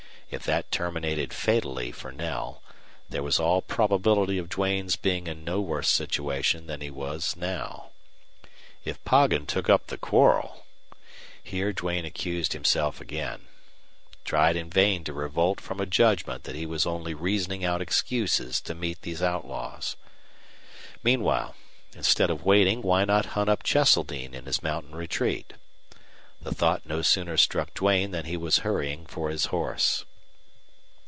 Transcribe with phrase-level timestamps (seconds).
[0.33, 2.63] If that terminated fatally for Knell
[3.09, 7.89] there was all probability of Duane's being in no worse situation than he was now.
[8.85, 10.65] If Poggin took up the quarrel!
[11.43, 13.47] Here Duane accused himself again
[14.23, 18.61] tried in vain to revolt from a judgment that he was only reasoning out excuses
[18.61, 19.97] to meet these outlaws.
[21.03, 21.55] Meanwhile,
[21.93, 25.55] instead of waiting, why not hunt up Cheseldine in his mountain retreat?
[26.41, 30.05] The thought no sooner struck Duane than he was hurrying for his horse.